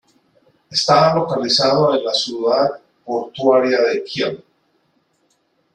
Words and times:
Está 0.71 1.13
localizado 1.13 1.93
en 1.95 2.03
la 2.03 2.11
ciudad 2.11 2.69
portuaria 3.05 3.79
de 3.81 4.03
Kiel. 4.03 4.43